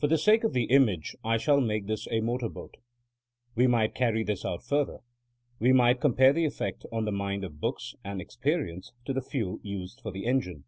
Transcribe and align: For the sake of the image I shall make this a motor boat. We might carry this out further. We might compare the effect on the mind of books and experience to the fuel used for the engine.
For 0.00 0.06
the 0.06 0.16
sake 0.16 0.44
of 0.44 0.54
the 0.54 0.64
image 0.64 1.14
I 1.22 1.36
shall 1.36 1.60
make 1.60 1.86
this 1.86 2.08
a 2.10 2.22
motor 2.22 2.48
boat. 2.48 2.78
We 3.54 3.66
might 3.66 3.94
carry 3.94 4.24
this 4.24 4.46
out 4.46 4.62
further. 4.62 5.00
We 5.58 5.74
might 5.74 6.00
compare 6.00 6.32
the 6.32 6.46
effect 6.46 6.86
on 6.90 7.04
the 7.04 7.12
mind 7.12 7.44
of 7.44 7.60
books 7.60 7.94
and 8.02 8.18
experience 8.18 8.94
to 9.04 9.12
the 9.12 9.20
fuel 9.20 9.58
used 9.62 10.00
for 10.00 10.10
the 10.10 10.24
engine. 10.24 10.64